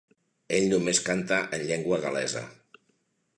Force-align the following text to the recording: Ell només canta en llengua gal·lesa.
Ell 0.59 0.63
només 0.71 1.01
canta 1.09 1.39
en 1.59 1.67
llengua 1.67 2.01
gal·lesa. 2.07 2.43